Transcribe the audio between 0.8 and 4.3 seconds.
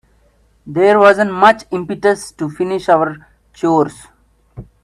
wasn't much impetus to finish our chores.